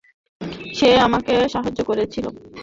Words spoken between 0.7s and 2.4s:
সে আমাকে সাহায্য করেছিল।